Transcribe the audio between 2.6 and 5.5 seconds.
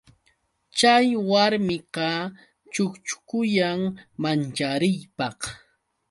chukchukuyan manchariypaq.